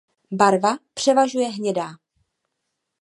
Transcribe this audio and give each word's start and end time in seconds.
Barva 0.31 0.77
převažuje 0.93 1.47
hnědá. 1.49 1.89